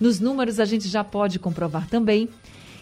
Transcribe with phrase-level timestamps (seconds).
[0.00, 2.28] Nos números a gente já pode comprovar também.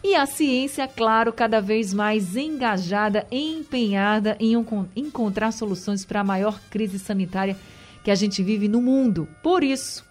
[0.03, 4.55] E a ciência, claro, cada vez mais engajada, empenhada em
[4.97, 7.57] encontrar soluções para a maior crise sanitária
[8.03, 9.29] que a gente vive no mundo.
[9.43, 10.05] Por isso,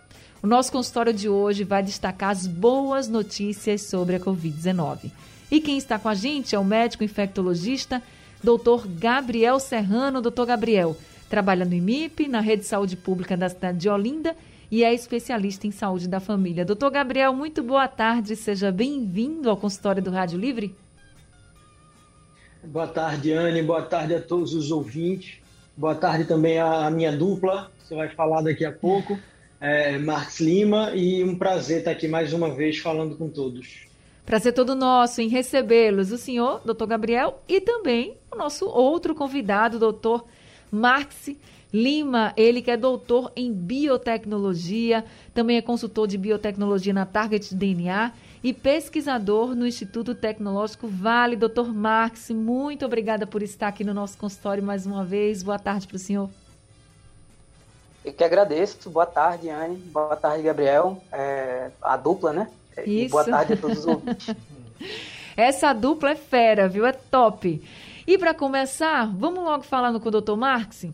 [0.43, 5.11] o nosso consultório de hoje vai destacar as boas notícias sobre a Covid-19.
[5.51, 8.03] E quem está com a gente é o médico infectologista,
[8.43, 10.21] doutor Gabriel Serrano.
[10.21, 10.95] Doutor Gabriel,
[11.27, 14.35] trabalha no IMIP, na Rede de Saúde Pública da cidade de Olinda
[14.71, 16.63] e é especialista em saúde da família.
[16.63, 20.75] Doutor Gabriel, muito boa tarde, seja bem-vindo ao consultório do Rádio Livre.
[22.63, 25.39] Boa tarde, Anne, boa tarde a todos os ouvintes.
[25.75, 29.17] Boa tarde também à minha dupla, você vai falar daqui a pouco,
[29.61, 33.88] é, Marcos Lima, e um prazer estar aqui mais uma vez falando com todos.
[34.29, 39.79] Prazer todo nosso em recebê-los, o senhor, doutor Gabriel, e também o nosso outro convidado,
[39.79, 40.23] doutor
[40.71, 41.31] Marx
[41.73, 48.11] Lima, ele que é doutor em biotecnologia, também é consultor de biotecnologia na Target DNA
[48.43, 51.35] e pesquisador no Instituto Tecnológico Vale.
[51.35, 55.41] Doutor Marx, muito obrigada por estar aqui no nosso consultório mais uma vez.
[55.41, 56.29] Boa tarde para o senhor.
[58.05, 58.91] Eu que agradeço.
[58.91, 59.77] Boa tarde, Anne.
[59.77, 61.01] Boa tarde, Gabriel.
[61.11, 62.47] É, a dupla, né?
[62.77, 62.87] Isso.
[62.87, 64.35] E boa tarde a todos os ouvintes.
[65.35, 66.85] Essa dupla é fera, viu?
[66.85, 67.61] É top.
[68.05, 70.35] E para começar, vamos logo falando com o Dr.
[70.35, 70.85] Marx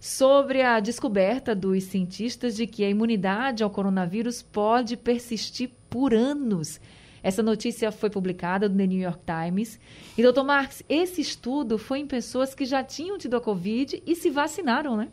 [0.00, 6.80] sobre a descoberta dos cientistas de que a imunidade ao coronavírus pode persistir por anos.
[7.22, 9.78] Essa notícia foi publicada no The New York Times.
[10.16, 14.16] E, doutor Marx, esse estudo foi em pessoas que já tinham tido a Covid e
[14.16, 15.08] se vacinaram, né?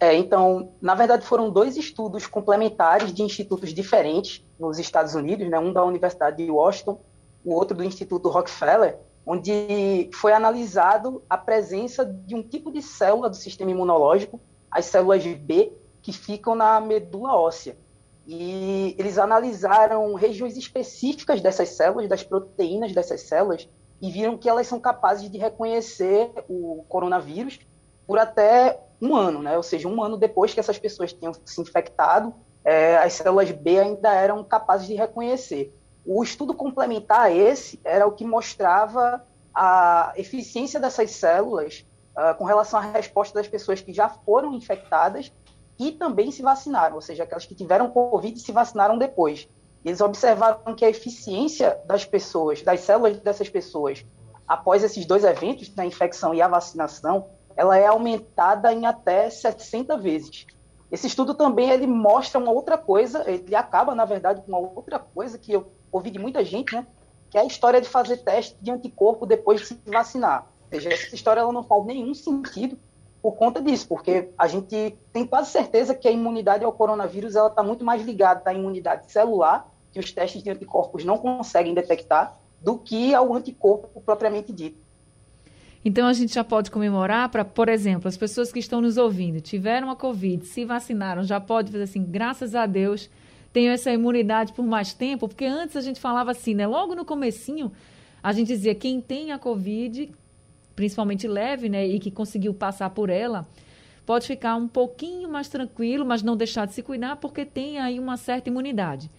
[0.00, 5.58] É, então, na verdade, foram dois estudos complementares de institutos diferentes nos Estados Unidos, né?
[5.58, 7.00] um da Universidade de Washington,
[7.44, 13.28] o outro do Instituto Rockefeller, onde foi analisado a presença de um tipo de célula
[13.28, 17.76] do sistema imunológico, as células B, que ficam na medula óssea.
[18.26, 23.68] E eles analisaram regiões específicas dessas células, das proteínas dessas células,
[24.00, 27.58] e viram que elas são capazes de reconhecer o coronavírus
[28.06, 29.56] por até um ano, né?
[29.56, 33.78] Ou seja, um ano depois que essas pessoas tinham se infectado, é, as células B
[33.78, 35.74] ainda eram capazes de reconhecer.
[36.04, 41.84] O estudo complementar a esse era o que mostrava a eficiência dessas células
[42.16, 45.32] uh, com relação à resposta das pessoas que já foram infectadas
[45.78, 49.48] e também se vacinaram, ou seja, aquelas que tiveram Covid e se vacinaram depois.
[49.84, 54.04] Eles observaram que a eficiência das pessoas, das células dessas pessoas,
[54.46, 59.96] após esses dois eventos, a infecção e a vacinação, ela é aumentada em até 60
[59.98, 60.46] vezes.
[60.92, 64.96] Esse estudo também ele mostra uma outra coisa, ele acaba, na verdade, com uma outra
[65.00, 66.86] coisa que eu ouvi de muita gente, né?
[67.28, 70.46] Que é a história de fazer teste de anticorpo depois de se vacinar.
[70.62, 72.78] Ou seja, essa história ela não faz nenhum sentido
[73.20, 77.48] por conta disso, porque a gente tem quase certeza que a imunidade ao coronavírus ela
[77.48, 82.38] está muito mais ligada à imunidade celular, que os testes de anticorpos não conseguem detectar,
[82.60, 84.87] do que ao anticorpo propriamente dito.
[85.88, 89.40] Então a gente já pode comemorar para, por exemplo, as pessoas que estão nos ouvindo,
[89.40, 93.08] tiveram a Covid, se vacinaram, já pode fazer assim, graças a Deus,
[93.54, 96.66] tenho essa imunidade por mais tempo, porque antes a gente falava assim, né?
[96.66, 97.72] Logo no comecinho,
[98.22, 100.10] a gente dizia quem tem a Covid,
[100.76, 103.48] principalmente leve, né, e que conseguiu passar por ela,
[104.04, 107.98] pode ficar um pouquinho mais tranquilo, mas não deixar de se cuidar, porque tem aí
[107.98, 109.10] uma certa imunidade.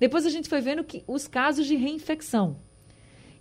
[0.00, 2.56] Depois a gente foi vendo que os casos de reinfecção,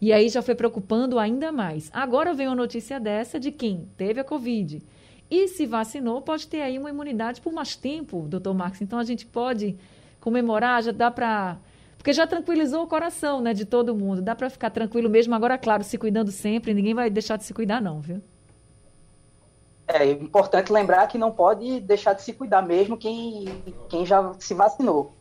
[0.04, 1.90] e aí já foi preocupando ainda mais.
[1.94, 4.84] Agora vem uma notícia dessa de quem teve a Covid
[5.32, 8.82] e se vacinou pode ter aí uma imunidade por mais tempo, doutor Marcos.
[8.82, 9.78] Então a gente pode
[10.20, 11.58] comemorar, já dá para.
[11.98, 14.22] Porque já tranquilizou o coração né, de todo mundo.
[14.22, 15.34] Dá para ficar tranquilo mesmo.
[15.34, 18.22] Agora, claro, se cuidando sempre, ninguém vai deixar de se cuidar, não, viu?
[19.88, 23.46] É importante lembrar que não pode deixar de se cuidar mesmo quem,
[23.88, 25.14] quem já se vacinou.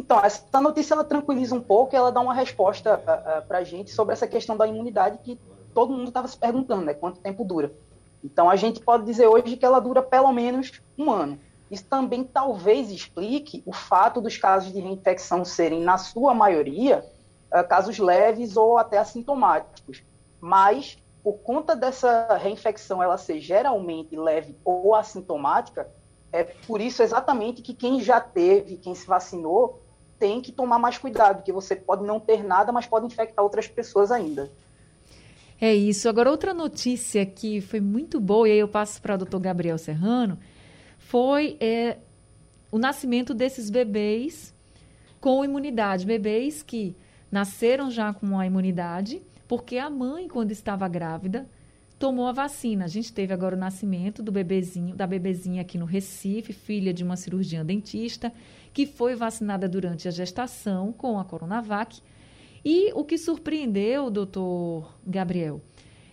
[0.00, 3.58] Então, essa notícia ela tranquiliza um pouco e ela dá uma resposta uh, uh, para
[3.58, 5.38] a gente sobre essa questão da imunidade que
[5.74, 6.94] todo mundo estava se perguntando, né?
[6.94, 7.70] Quanto tempo dura?
[8.24, 11.38] Então, a gente pode dizer hoje que ela dura pelo menos um ano.
[11.70, 17.04] Isso também talvez explique o fato dos casos de reinfecção serem, na sua maioria,
[17.52, 20.02] uh, casos leves ou até assintomáticos.
[20.40, 25.86] Mas, por conta dessa reinfecção ela ser geralmente leve ou assintomática,
[26.32, 29.89] é por isso exatamente que quem já teve, quem se vacinou,
[30.20, 33.66] tem que tomar mais cuidado, porque você pode não ter nada, mas pode infectar outras
[33.66, 34.52] pessoas ainda.
[35.58, 36.08] É isso.
[36.08, 39.78] Agora, outra notícia que foi muito boa, e aí eu passo para o doutor Gabriel
[39.78, 40.38] Serrano,
[40.98, 41.96] foi é,
[42.70, 44.54] o nascimento desses bebês
[45.20, 46.06] com imunidade.
[46.06, 46.94] Bebês que
[47.32, 51.48] nasceram já com a imunidade, porque a mãe, quando estava grávida,
[52.00, 52.86] tomou a vacina.
[52.86, 57.04] A gente teve agora o nascimento do bebezinho, da bebezinha aqui no Recife, filha de
[57.04, 58.32] uma cirurgiã dentista,
[58.72, 62.00] que foi vacinada durante a gestação com a Coronavac.
[62.64, 65.60] E o que surpreendeu, doutor Gabriel,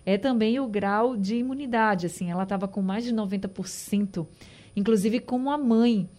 [0.05, 2.05] é também o grau de imunidade.
[2.05, 4.27] Assim, ela estava com mais de 90%,
[4.75, 6.09] inclusive como a mãe.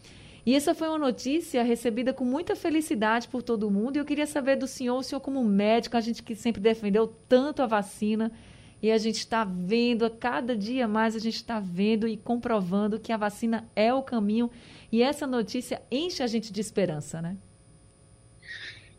[0.46, 3.96] E essa foi uma notícia recebida com muita felicidade por todo mundo.
[3.96, 7.06] E eu queria saber do senhor, o senhor como médico, a gente que sempre defendeu
[7.28, 8.32] tanto a vacina,
[8.82, 12.98] e a gente está vendo, a cada dia mais a gente está vendo e comprovando
[12.98, 14.50] que a vacina é o caminho.
[14.90, 17.36] E essa notícia enche a gente de esperança, né?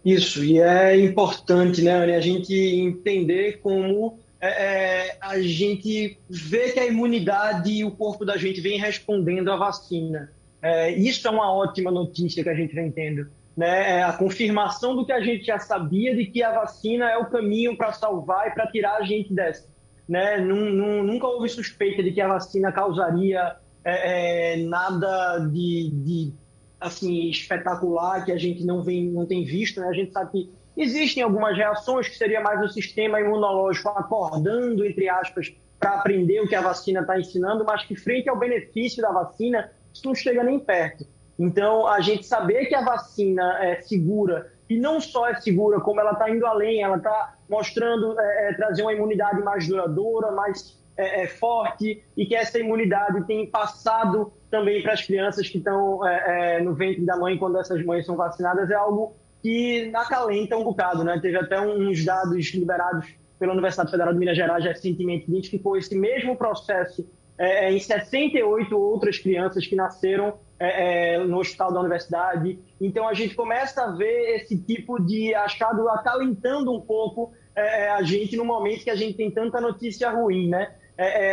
[0.03, 6.71] Isso, e é importante, né, Anny, a gente entender como é, é, a gente vê
[6.71, 10.31] que a imunidade e o corpo da gente vem respondendo à vacina.
[10.61, 13.29] É, isso é uma ótima notícia que a gente vem tendo.
[13.55, 13.99] Né?
[13.99, 17.29] É a confirmação do que a gente já sabia de que a vacina é o
[17.29, 19.67] caminho para salvar e para tirar a gente dessa.
[20.07, 20.37] Né?
[20.37, 26.33] nunca houve suspeita de que a vacina causaria é, é, nada de, de,
[26.79, 29.79] assim espetacular que a gente não, vem, não tem visto.
[29.79, 29.87] Né?
[29.87, 35.07] A gente sabe que existem algumas reações que seria mais o sistema imunológico acordando, entre
[35.09, 39.11] aspas, para aprender o que a vacina está ensinando, mas que frente ao benefício da
[39.11, 41.05] vacina, isso não chega nem perto.
[41.39, 46.01] Então, a gente saber que a vacina é segura, e não só é segura, como
[46.01, 50.77] ela está indo além, ela está mostrando é, é, trazer uma imunidade mais duradoura, mais
[50.97, 56.05] é, é, forte, e que essa imunidade tem passado também para as crianças que estão
[56.05, 60.57] é, é, no ventre da mãe quando essas mães são vacinadas, é algo que acalenta
[60.57, 61.05] um bocado.
[61.05, 61.17] Né?
[61.21, 63.07] Teve até uns dados liberados
[63.39, 67.07] pela Universidade Federal de Minas Gerais recentemente que identificou esse mesmo processo
[67.39, 72.59] em 68 outras crianças que nasceram é, é, no hospital da universidade.
[72.79, 77.91] Então a gente começa a ver esse tipo de achado acalentando um pouco é, é,
[77.91, 80.73] a gente no momento que a gente tem tanta notícia ruim, né?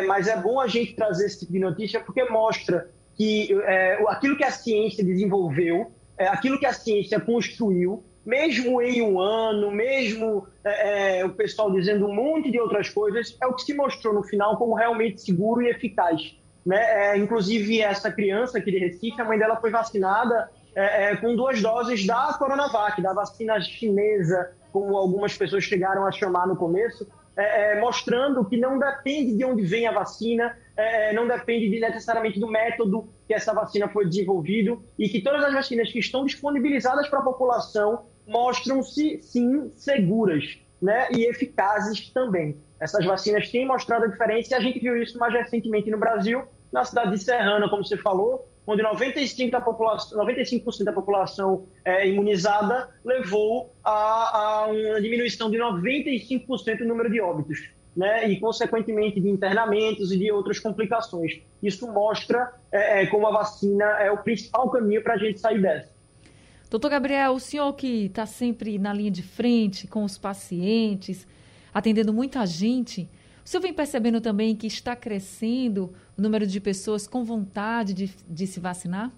[0.07, 3.49] mas é bom a gente trazer esse tipo de notícia porque mostra que
[4.07, 10.49] aquilo que a ciência desenvolveu, aquilo que a ciência construiu, mesmo em um ano, mesmo
[10.65, 14.13] é, é, o pessoal dizendo um monte de outras coisas, é o que se mostrou
[14.13, 16.37] no final como realmente seguro e eficaz.
[16.67, 17.13] Né?
[17.13, 21.37] É, inclusive, essa criança aqui de Recife, a mãe dela foi vacinada é, é com
[21.37, 27.07] duas doses da Coronavac, da vacina chinesa, como algumas pessoas chegaram a chamar no começo,
[27.37, 30.57] é, mostrando que não depende de onde vem a vacina,
[31.15, 35.55] não depende de, necessariamente do método que essa vacina foi desenvolvido e que todas as
[35.55, 42.59] vacinas que estão disponibilizadas para a população mostram-se, sim, seguras né, e eficazes também.
[42.79, 46.43] Essas vacinas têm mostrado a diferença e a gente viu isso mais recentemente no Brasil,
[46.73, 52.09] na cidade de Serrana, como você falou, onde 95%, da população, 95 da população é,
[52.09, 57.71] imunizada levou a, a, uma diminuição de 95% no número de óbitos.
[57.97, 61.41] Né, e, consequentemente, de internamentos e de outras complicações.
[61.63, 65.63] Isso mostra é, é, como a vacina é o principal caminho para a gente sair
[65.63, 65.89] dessa.
[66.69, 71.27] Doutor Gabriel, o senhor que está sempre na linha de frente com os pacientes,
[71.73, 73.09] atendendo muita gente,
[73.47, 78.11] o senhor vem percebendo também que está crescendo o número de pessoas com vontade de,
[78.29, 79.13] de se vacinar?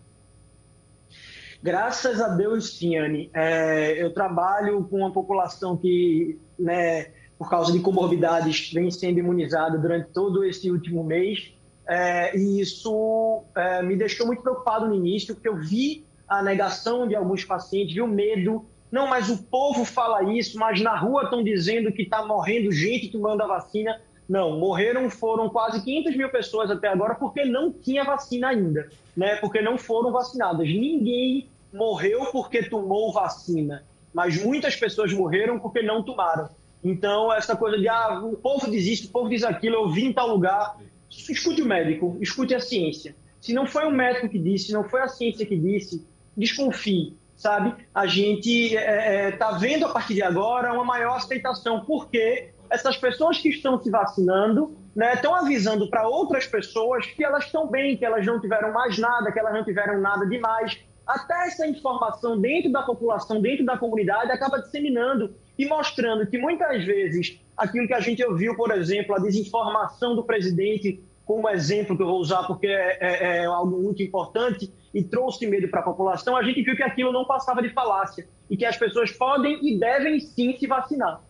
[1.62, 2.94] Graças a Deus, sim.
[3.32, 7.06] É, eu trabalho com uma população que, né,
[7.38, 11.54] por causa de comorbidades, vem sendo imunizada durante todo esse último mês.
[11.88, 17.08] É, e isso é, me deixou muito preocupado no início, porque eu vi a negação
[17.08, 18.66] de alguns pacientes, viu medo.
[18.92, 23.08] Não, mas o povo fala isso, mas na rua estão dizendo que está morrendo gente
[23.08, 23.98] tomando a vacina.
[24.28, 29.36] Não, morreram foram quase 500 mil pessoas até agora porque não tinha vacina ainda, né?
[29.36, 30.68] Porque não foram vacinadas.
[30.68, 36.48] Ninguém morreu porque tomou vacina, mas muitas pessoas morreram porque não tomaram.
[36.84, 40.12] Então, essa coisa de ah, o povo diz isso, o povo diz aquilo, eu vim
[40.12, 40.76] tal lugar.
[41.10, 43.16] Escute o médico, escute a ciência.
[43.40, 46.06] Se não foi o médico que disse, se não foi a ciência que disse,
[46.36, 47.74] desconfie, sabe?
[47.94, 52.50] A gente está é, é tá vendo a partir de agora uma maior aceitação, porque
[52.70, 57.68] essas pessoas que estão se vacinando né, estão avisando para outras pessoas que elas estão
[57.68, 60.78] bem, que elas não tiveram mais nada, que elas não tiveram nada demais.
[61.06, 66.84] Até essa informação dentro da população, dentro da comunidade, acaba disseminando e mostrando que muitas
[66.84, 72.02] vezes aquilo que a gente ouviu, por exemplo, a desinformação do presidente, como exemplo que
[72.02, 75.82] eu vou usar porque é, é, é algo muito importante e trouxe medo para a
[75.84, 79.58] população, a gente viu que aquilo não passava de falácia e que as pessoas podem
[79.62, 81.20] e devem sim se vacinar.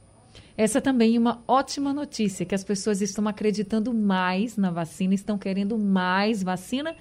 [0.58, 5.38] Essa também é uma ótima notícia, que as pessoas estão acreditando mais na vacina, estão
[5.38, 6.96] querendo mais vacina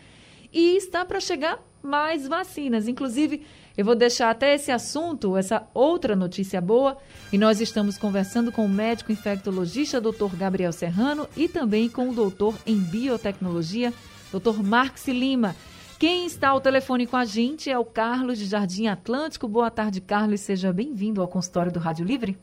[0.53, 2.87] e está para chegar mais vacinas.
[2.87, 3.41] Inclusive,
[3.75, 6.99] eu vou deixar até esse assunto, essa outra notícia boa,
[7.33, 10.35] e nós estamos conversando com o médico infectologista Dr.
[10.37, 13.91] Gabriel Serrano e também com o doutor em biotecnologia,
[14.31, 14.61] Dr.
[14.61, 15.55] Marx Lima.
[15.97, 19.47] Quem está ao telefone com a gente é o Carlos de Jardim Atlântico.
[19.47, 22.37] Boa tarde, Carlos, seja bem-vindo ao consultório do Rádio Livre.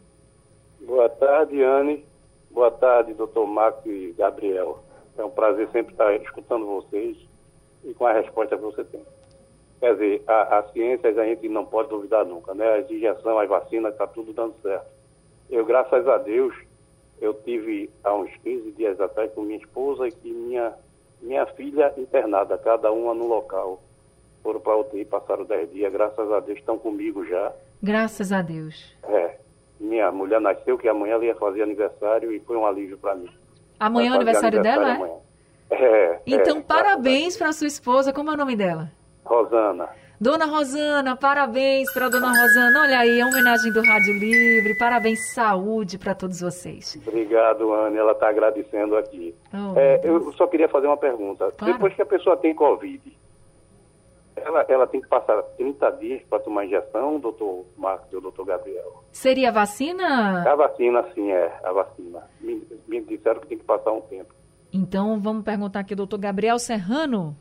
[0.86, 2.04] Boa tarde, Anne.
[2.50, 4.80] Boa tarde, doutor Marco e Gabriel.
[5.16, 7.16] É um prazer sempre estar escutando vocês
[7.82, 9.02] e com a resposta que você tem.
[9.80, 12.78] Quer dizer, a, a ciência a gente não pode duvidar nunca, né?
[12.78, 14.86] As injeções, as vacinas, está tudo dando certo.
[15.50, 16.54] Eu, graças a Deus,
[17.18, 20.74] eu tive há uns 15 dias atrás com minha esposa e minha,
[21.22, 23.82] minha filha internada, cada uma no local.
[24.42, 27.52] Foram para a UTI, passaram 10 dias, graças a Deus estão comigo já.
[27.82, 28.94] Graças a Deus.
[29.04, 29.43] É.
[29.80, 33.28] Minha mulher nasceu, que amanhã ela ia fazer aniversário e foi um alívio para mim.
[33.78, 35.24] Amanhã é o aniversário, aniversário dela, é?
[35.70, 38.12] É, então, é, parabéns para sua esposa.
[38.12, 38.90] Como é o nome dela?
[39.24, 39.88] Rosana.
[40.20, 42.82] Dona Rosana, parabéns para Dona Rosana.
[42.82, 44.76] Olha aí, a homenagem do Rádio Livre.
[44.78, 46.96] Parabéns, saúde para todos vocês.
[47.06, 47.96] Obrigado, Anne.
[47.96, 49.34] Ela está agradecendo aqui.
[49.52, 51.52] Oh, é, eu só queria fazer uma pergunta.
[51.56, 51.74] Claro.
[51.74, 53.02] Depois que a pessoa tem Covid,
[54.36, 58.44] ela, ela tem que passar 30 dias para tomar injeção, doutor Marcos e o doutor
[58.44, 59.04] Gabriel?
[59.12, 60.42] Seria a vacina?
[60.50, 61.58] A vacina, sim, é.
[61.62, 62.22] A vacina.
[62.40, 64.34] Me, me disseram que tem que passar um tempo.
[64.72, 67.36] Então, vamos perguntar aqui, doutor Gabriel Serrano.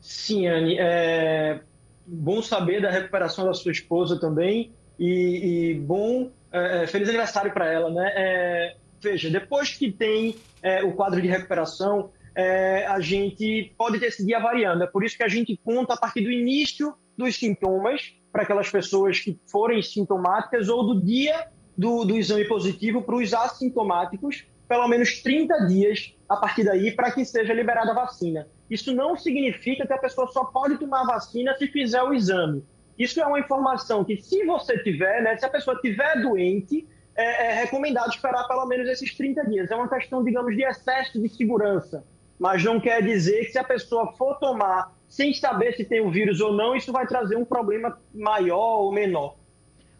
[0.00, 0.76] Sim, Anne.
[0.78, 1.60] É
[2.06, 7.52] bom saber da recuperação da sua esposa também e, e bom, é, é feliz aniversário
[7.52, 8.12] para ela, né?
[8.14, 14.24] É, veja, depois que tem é, o quadro de recuperação, é, a gente pode esse
[14.24, 14.82] dia variando.
[14.82, 18.68] É por isso que a gente conta a partir do início dos sintomas para aquelas
[18.68, 24.88] pessoas que forem sintomáticas ou do dia do, do exame positivo para os assintomáticos, pelo
[24.88, 28.48] menos 30 dias a partir daí para que seja liberada a vacina.
[28.68, 32.64] Isso não significa que a pessoa só pode tomar a vacina se fizer o exame.
[32.98, 36.86] Isso é uma informação que, se você tiver, né, se a pessoa tiver doente,
[37.16, 39.70] é, é recomendado esperar pelo menos esses 30 dias.
[39.70, 42.04] É uma questão, digamos, de excesso de segurança.
[42.38, 46.10] Mas não quer dizer que se a pessoa for tomar sem saber se tem o
[46.10, 49.36] vírus ou não, isso vai trazer um problema maior ou menor.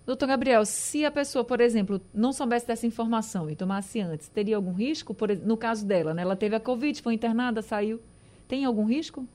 [0.05, 4.57] Doutor Gabriel, se a pessoa, por exemplo, não soubesse dessa informação e tomasse antes, teria
[4.57, 5.14] algum risco?
[5.14, 6.23] Por, no caso dela, né?
[6.23, 8.00] ela teve a Covid, foi internada, saiu.
[8.49, 9.27] Tem algum risco?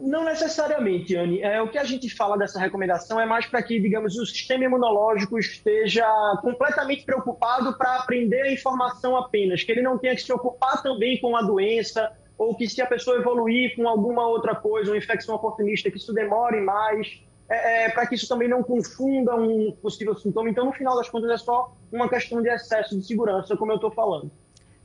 [0.00, 1.40] Não necessariamente, Anne.
[1.40, 4.64] É, o que a gente fala dessa recomendação é mais para que, digamos, o sistema
[4.64, 6.06] imunológico esteja
[6.40, 11.20] completamente preocupado para aprender a informação apenas, que ele não tenha que se ocupar também
[11.20, 15.34] com a doença, ou que se a pessoa evoluir com alguma outra coisa, uma infecção
[15.34, 20.14] oportunista, que isso demore mais, é, é, para que isso também não confunda um possível
[20.14, 20.48] sintoma.
[20.48, 23.76] Então, no final das contas, é só uma questão de excesso de segurança, como eu
[23.76, 24.30] estou falando.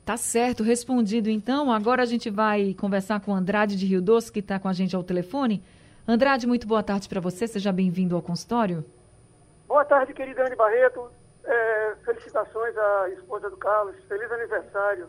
[0.04, 1.70] Tá certo, respondido então.
[1.70, 4.96] Agora a gente vai conversar com Andrade de Rio Doce, que está com a gente
[4.96, 5.62] ao telefone.
[6.06, 7.46] Andrade, muito boa tarde para você.
[7.46, 8.84] Seja bem-vindo ao consultório.
[9.68, 11.08] Boa tarde, querida Anne Barreto.
[11.44, 13.94] É, felicitações à esposa do Carlos.
[14.08, 15.08] Feliz aniversário.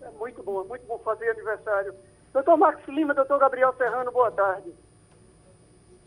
[0.00, 1.94] É muito bom, muito bom fazer aniversário.
[2.32, 4.74] Doutor Marcos Lima, doutor Gabriel Serrano, boa tarde.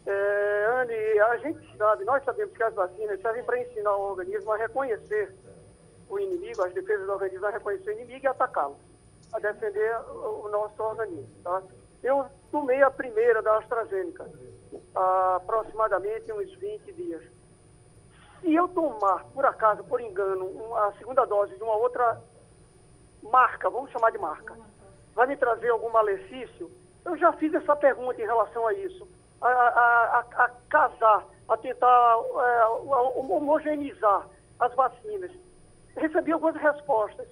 [0.06, 4.52] É, Anne, a gente sabe, nós sabemos que as vacinas servem para ensinar o organismo
[4.52, 5.34] a reconhecer
[6.10, 8.78] o inimigo, as defesas a reconhecer o inimigo e atacá-lo,
[9.34, 11.30] a defender o, nosso organismo.
[11.44, 11.62] Tá?
[12.04, 14.30] Eu tomei a primeira da AstraZeneca,
[15.36, 17.24] aproximadamente uns 20 dias.
[18.42, 22.22] Se eu tomar, por acaso, por engano, a segunda dose de uma outra
[23.24, 24.56] marca, vamos chamar de marca,
[25.16, 26.70] vai me trazer algum malefício?
[27.04, 29.08] Eu já fiz essa pergunta em relação a isso.
[29.42, 32.66] A, a, a, a casar, a tentar é,
[33.16, 34.28] homogeneizar
[34.60, 35.32] as vacinas
[35.96, 37.28] recebi algumas respostas.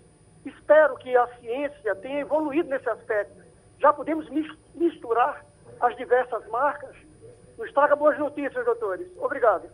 [0.46, 3.42] Espero que a ciência tenha evoluído nesse aspecto.
[3.80, 4.28] Já podemos
[4.76, 5.46] misturar
[5.80, 6.96] as diversas marcas.
[7.58, 9.08] Nos traga boas notícias, doutores.
[9.18, 9.70] Obrigado.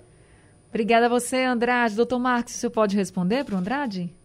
[0.70, 1.96] Obrigada a você, Andrade.
[1.96, 4.16] Doutor Marcos, o senhor pode responder para o Andrade?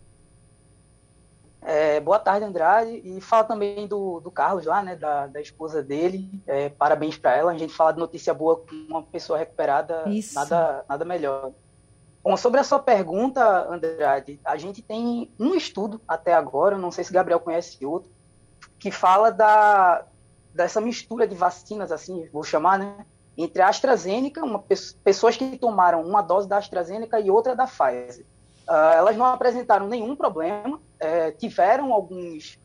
[1.63, 3.01] É, boa tarde, Andrade.
[3.03, 6.29] E fala também do, do Carlos lá, né, da, da esposa dele.
[6.47, 7.53] É, parabéns para ela.
[7.53, 10.35] A gente fala de notícia boa com uma pessoa recuperada, Isso.
[10.35, 11.53] nada, nada melhor.
[12.25, 17.05] Bom, sobre a sua pergunta, Andrade, a gente tem um estudo até agora, não sei
[17.05, 18.11] se Gabriel conhece outro,
[18.79, 20.07] que fala da,
[20.55, 23.05] dessa mistura de vacinas, assim, vou chamar, né?
[23.37, 24.65] entre a AstraZeneca, uma,
[25.03, 28.25] pessoas que tomaram uma dose da AstraZeneca e outra da Pfizer.
[28.67, 32.59] Uh, elas não apresentaram nenhum problema, é, tiveram alguns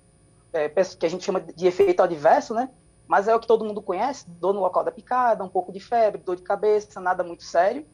[0.54, 2.70] é, que a gente chama de efeito adverso, né?
[3.06, 5.80] Mas é o que todo mundo conhece, dor no local da picada, um pouco de
[5.80, 7.86] febre, dor de cabeça, nada muito sério.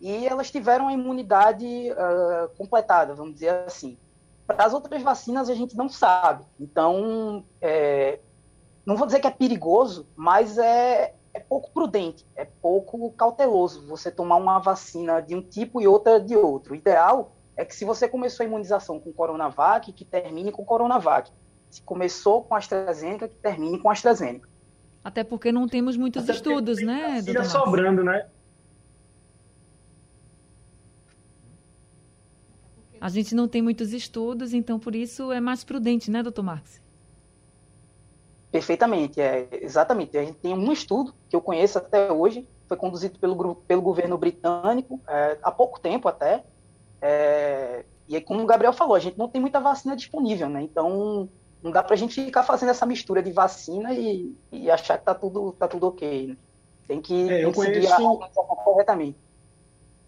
[0.00, 3.98] E elas tiveram a imunidade uh, completada, vamos dizer assim.
[4.46, 6.44] Para as outras vacinas a gente não sabe.
[6.58, 8.20] Então, é,
[8.86, 14.10] não vou dizer que é perigoso, mas é, é pouco prudente, é pouco cauteloso você
[14.10, 16.72] tomar uma vacina de um tipo e outra de outro.
[16.72, 21.30] O ideal é que se você começou a imunização com Coronavac, que termine com Coronavac.
[21.68, 24.48] Se começou com AstraZeneca, que termine com AstraZeneca.
[25.04, 27.44] Até porque não temos muitos Até estudos, né, doutor?
[27.44, 28.26] sobrando, né?
[33.00, 36.80] A gente não tem muitos estudos, então por isso é mais prudente, né, doutor Marx?
[38.50, 40.16] Perfeitamente, é, exatamente.
[40.16, 44.16] A gente tem um estudo que eu conheço até hoje, foi conduzido pelo, pelo governo
[44.16, 46.44] britânico, é, há pouco tempo até.
[47.00, 50.62] É, e aí, como o Gabriel falou, a gente não tem muita vacina disponível, né?
[50.62, 51.28] Então,
[51.62, 55.04] não dá para a gente ficar fazendo essa mistura de vacina e, e achar que
[55.04, 56.28] tá tudo, tá tudo ok.
[56.28, 56.36] Né?
[56.86, 57.74] Tem que, é, tem que conheço...
[57.74, 58.32] seguir a
[58.64, 59.27] corretamente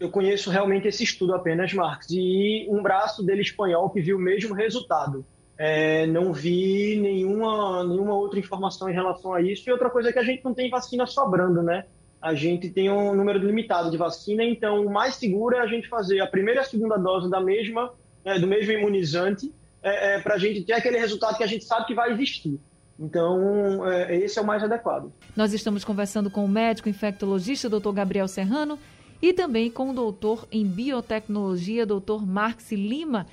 [0.01, 4.21] eu conheço realmente esse estudo apenas, Marx, e um braço dele espanhol que viu o
[4.21, 5.25] mesmo resultado.
[5.59, 9.69] É, não vi nenhuma, nenhuma outra informação em relação a isso.
[9.69, 11.85] E outra coisa é que a gente não tem vacina sobrando, né?
[12.21, 15.87] A gente tem um número limitado de vacina, então o mais seguro é a gente
[15.87, 17.93] fazer a primeira e a segunda dose da mesma,
[18.25, 19.53] é, do mesmo imunizante,
[19.83, 22.59] é, é para a gente ter aquele resultado que a gente sabe que vai existir.
[22.99, 25.13] Então, é, esse é o mais adequado.
[25.37, 27.93] Nós estamos conversando com o médico infectologista, Dr.
[27.93, 28.79] Gabriel Serrano,
[29.23, 33.27] e também com o doutor em biotecnologia, doutor Marx Lima.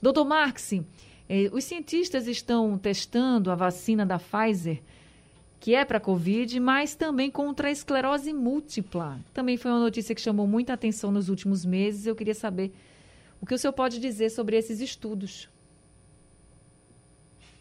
[0.00, 0.72] Doutor Marx,
[1.28, 4.80] eh, os cientistas estão testando a vacina da Pfizer,
[5.58, 9.18] que é para a Covid, mas também contra a esclerose múltipla.
[9.32, 12.06] Também foi uma notícia que chamou muita atenção nos últimos meses.
[12.06, 12.72] Eu queria saber
[13.40, 15.48] o que o senhor pode dizer sobre esses estudos.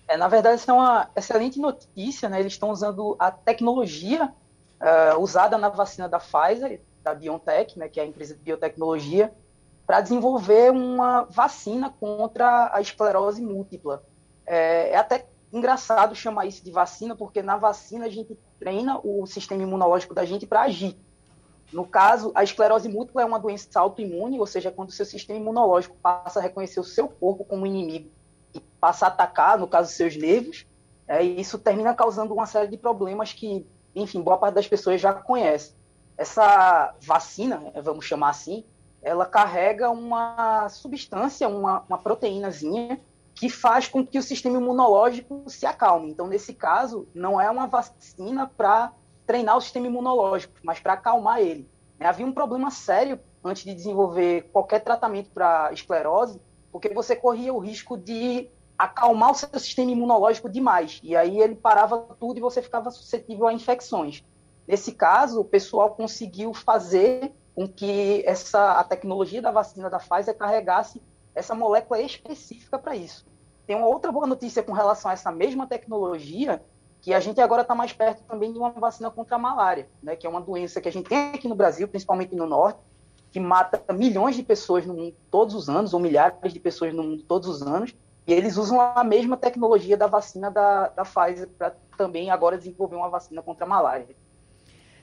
[0.08, 2.28] É, na verdade, isso é uma excelente notícia.
[2.28, 2.40] Né?
[2.40, 4.34] Eles estão usando a tecnologia
[4.82, 9.34] uh, usada na vacina da Pfizer, da BioNTech, né, que é a empresa de biotecnologia,
[9.86, 14.04] para desenvolver uma vacina contra a esclerose múltipla.
[14.46, 19.26] É, é, até engraçado chamar isso de vacina, porque na vacina a gente treina o
[19.26, 20.98] sistema imunológico da gente para agir.
[21.74, 25.40] No caso, a esclerose múltipla é uma doença autoimune, ou seja, quando o seu sistema
[25.40, 28.10] imunológico passa a reconhecer o seu corpo como inimigo
[28.54, 30.66] e passa a atacar, no caso, seus nervos,
[31.08, 33.66] é, isso termina causando uma série de problemas que,
[33.96, 35.76] enfim, boa parte das pessoas já conhece
[36.18, 38.64] essa vacina, vamos chamar assim,
[39.02, 43.00] ela carrega uma substância, uma, uma proteínazinha
[43.34, 46.12] que faz com que o sistema imunológico se acalme.
[46.12, 48.94] Então, nesse caso, não é uma vacina para
[49.26, 51.68] treinar o sistema imunológico, mas para acalmar ele.
[52.00, 56.40] É, havia um problema sério antes de desenvolver qualquer tratamento para esclerose,
[56.72, 58.50] porque você corria o risco de
[58.84, 61.00] acalmar o seu sistema imunológico demais.
[61.04, 64.24] E aí ele parava tudo e você ficava suscetível a infecções.
[64.68, 70.36] Nesse caso, o pessoal conseguiu fazer com que essa, a tecnologia da vacina da Pfizer
[70.36, 71.02] carregasse
[71.36, 73.26] essa molécula específica para isso.
[73.68, 76.62] Tem uma outra boa notícia com relação a essa mesma tecnologia,
[77.02, 80.16] que a gente agora está mais perto também de uma vacina contra a malária, né,
[80.16, 82.80] que é uma doença que a gente tem aqui no Brasil, principalmente no norte,
[83.32, 87.04] que mata milhões de pessoas no mundo todos os anos, ou milhares de pessoas no
[87.04, 87.96] mundo todos os anos,
[88.32, 92.96] e eles usam a mesma tecnologia da vacina da, da Pfizer para também agora desenvolver
[92.96, 94.08] uma vacina contra a malária.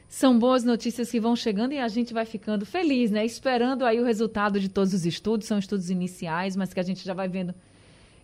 [0.09, 3.27] São boas notícias que vão chegando e a gente vai ficando feliz, né?
[3.27, 7.05] Esperando aí o resultado de todos os estudos, são estudos iniciais, mas que a gente
[7.05, 7.55] já vai vendo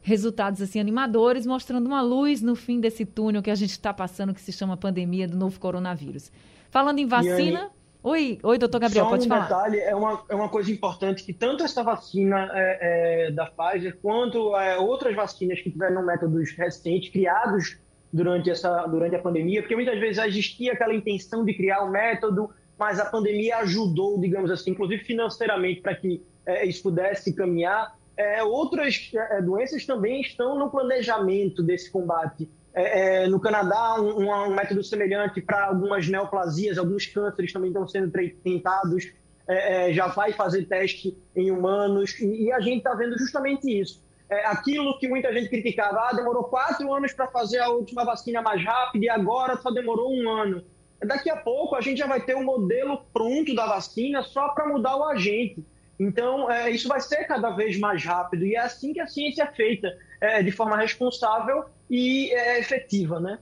[0.00, 4.32] resultados assim animadores, mostrando uma luz no fim desse túnel que a gente está passando,
[4.32, 6.32] que se chama pandemia do novo coronavírus.
[6.70, 7.70] Falando em vacina.
[8.06, 9.44] Oi, oi, doutor Gabriel, Só pode um falar.
[9.44, 13.96] detalhe, é uma, é uma coisa importante que tanto essa vacina é, é, da Pfizer
[14.02, 17.78] quanto é, outras vacinas que tiveram métodos recentes, criados
[18.12, 22.50] durante, essa, durante a pandemia, porque muitas vezes existia aquela intenção de criar um método,
[22.78, 27.96] mas a pandemia ajudou, digamos assim, inclusive financeiramente, para que é, isso pudesse caminhar.
[28.18, 32.50] É, outras é, doenças também estão no planejamento desse combate.
[32.74, 37.86] É, é, no Canadá, um, um método semelhante para algumas neoplasias, alguns cânceres também estão
[37.86, 38.10] sendo
[38.42, 39.12] tentados.
[39.46, 44.02] É, já vai fazer teste em humanos, e, e a gente está vendo justamente isso
[44.28, 48.40] é, aquilo que muita gente criticava, ah, demorou quatro anos para fazer a última vacina
[48.40, 50.64] mais rápida e agora só demorou um ano.
[51.04, 54.66] Daqui a pouco a gente já vai ter um modelo pronto da vacina só para
[54.66, 55.62] mudar o agente.
[55.98, 59.44] Então, é, isso vai ser cada vez mais rápido e é assim que a ciência
[59.44, 63.38] é feita, é, de forma responsável e é, efetiva, né?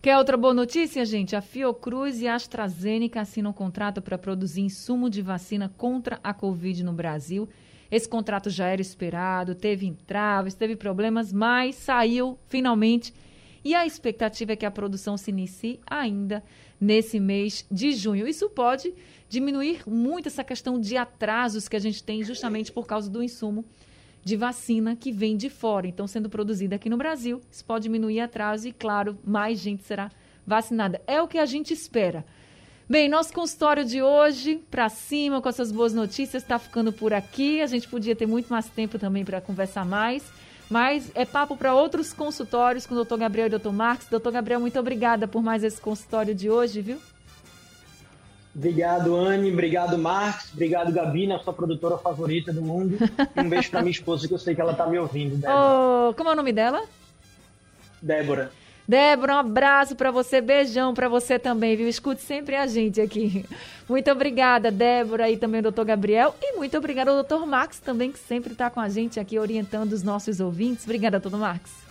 [0.00, 1.34] Quer outra boa notícia, gente?
[1.34, 6.32] A Fiocruz e a AstraZeneca assinam um contrato para produzir insumo de vacina contra a
[6.32, 7.48] Covid no Brasil.
[7.90, 13.12] Esse contrato já era esperado, teve entraves, teve problemas, mas saiu finalmente.
[13.64, 16.44] E a expectativa é que a produção se inicie ainda
[16.80, 18.28] nesse mês de junho.
[18.28, 18.94] Isso pode
[19.28, 23.64] diminuir muito essa questão de atrasos que a gente tem justamente por causa do insumo
[24.24, 25.86] de vacina que vem de fora.
[25.86, 30.10] Então, sendo produzida aqui no Brasil, isso pode diminuir atraso e, claro, mais gente será
[30.46, 31.00] vacinada.
[31.06, 32.24] É o que a gente espera.
[32.88, 37.60] Bem, nosso consultório de hoje, para cima, com essas boas notícias, está ficando por aqui.
[37.60, 40.24] A gente podia ter muito mais tempo também para conversar mais,
[40.70, 44.06] mas é papo para outros consultórios com o doutor Gabriel e o doutor Marcos.
[44.08, 46.98] Doutor Gabriel, muito obrigada por mais esse consultório de hoje, viu?
[48.58, 49.52] Obrigado, Anne.
[49.52, 50.52] Obrigado, Marcos.
[50.52, 52.98] Obrigado, Gabi, nossa produtora favorita do mundo.
[53.36, 55.36] Um beijo para minha esposa, que eu sei que ela tá me ouvindo.
[55.36, 56.08] Débora.
[56.10, 56.82] Oh, como é o nome dela?
[58.02, 58.50] Débora.
[58.86, 61.86] Débora, um abraço para você, beijão para você também, viu?
[61.88, 63.44] Escute sempre a gente aqui.
[63.88, 66.34] Muito obrigada, Débora, e também o doutor Gabriel.
[66.42, 69.92] E muito obrigada ao doutor Max também, que sempre está com a gente aqui orientando
[69.92, 70.84] os nossos ouvintes.
[70.84, 71.87] Obrigada, doutor Max.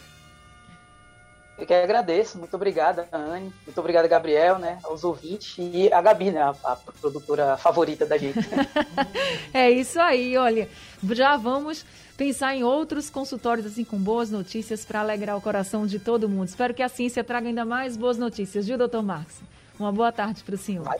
[1.57, 6.29] Eu que agradeço, muito obrigada, Anne, muito obrigada, Gabriel, né, aos ouvintes e a Gabi,
[6.29, 8.37] né, a, a produtora favorita da gente.
[8.37, 8.67] Né?
[9.51, 10.69] é isso aí, olha,
[11.11, 11.83] já vamos
[12.15, 16.47] pensar em outros consultórios assim com boas notícias para alegrar o coração de todo mundo.
[16.47, 19.35] Espero que a ciência traga ainda mais boas notícias, viu, doutor Marcos?
[19.79, 20.83] Uma boa tarde para o senhor.
[20.83, 20.99] Vai,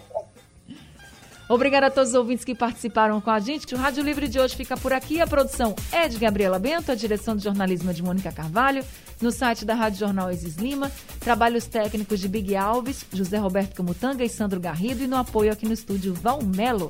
[1.50, 3.74] Obrigada a todos os ouvintes que participaram com a gente.
[3.74, 5.22] O Rádio Livre de hoje fica por aqui.
[5.22, 8.84] A produção é de Gabriela Bento, a direção de jornalismo é de Mônica Carvalho.
[9.22, 14.24] No site da Rádio Jornal Isis Lima, trabalhos técnicos de Big Alves, José Roberto Camutanga
[14.24, 15.04] e Sandro Garrido.
[15.04, 16.90] E no apoio aqui no estúdio Valmelo.